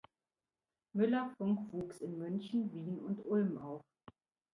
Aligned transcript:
Müller-Funk 0.95 1.71
wuchs 1.71 2.01
in 2.01 2.17
München, 2.17 2.73
Wien 2.73 2.97
und 3.01 3.23
Ulm 3.23 3.59
auf. 3.59 3.83